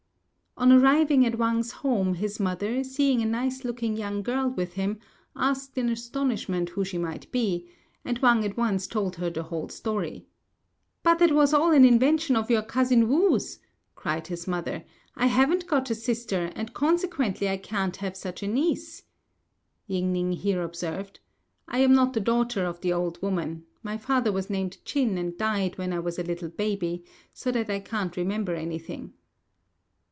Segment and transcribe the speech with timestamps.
[0.57, 4.99] On arriving at Wang's home, his mother, seeing a nice looking young girl with him,
[5.35, 7.67] asked in astonishment who she might be;
[8.05, 10.27] and Wang at once told her the whole story.
[11.01, 13.57] "But that was all an invention of your cousin Wu's,"
[13.95, 14.83] cried his mother;
[15.15, 19.01] "I haven't got a sister, and consequently I can't have such a niece."
[19.87, 21.21] Ying ning here observed,
[21.67, 25.35] "I am not the daughter of the old woman; my father was named Ch'in and
[25.39, 29.13] died when I was a little baby, so that I can't remember anything."